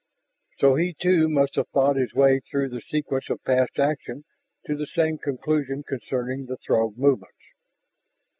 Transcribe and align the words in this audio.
So 0.57 0.77
he, 0.77 0.95
too, 0.99 1.29
must 1.29 1.57
have 1.57 1.67
thought 1.69 1.95
his 1.95 2.11
way 2.15 2.39
through 2.39 2.69
the 2.69 2.81
sequence 2.89 3.29
of 3.29 3.43
past 3.43 3.77
action 3.77 4.23
to 4.65 4.75
the 4.75 4.87
same 4.87 5.19
conclusion 5.19 5.83
concerning 5.87 6.47
the 6.47 6.57
Throg 6.57 6.97
movements. 6.97 7.37